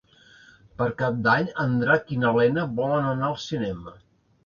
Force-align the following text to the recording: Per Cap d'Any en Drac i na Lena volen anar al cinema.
Per 0.79 0.87
Cap 1.01 1.19
d'Any 1.27 1.53
en 1.65 1.77
Drac 1.83 2.11
i 2.17 2.19
na 2.25 2.35
Lena 2.41 2.67
volen 2.83 3.15
anar 3.15 3.33
al 3.33 3.41
cinema. 3.49 3.99